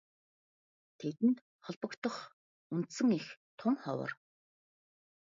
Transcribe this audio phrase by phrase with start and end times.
[0.99, 2.17] Тэдэнд холбогдох
[2.75, 3.25] үндсэн эх
[3.59, 4.11] тун ховор.